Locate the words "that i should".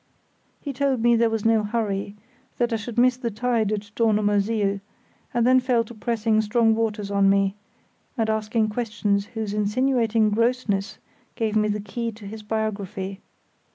2.57-2.97